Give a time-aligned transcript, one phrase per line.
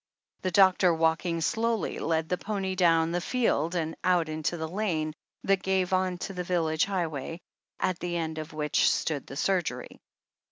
[0.41, 5.13] The doctor, walking slowly, led the pony down the field and out into the lane
[5.43, 7.39] that gave on to the village highway,
[7.79, 9.99] at the end of which stood the surgery.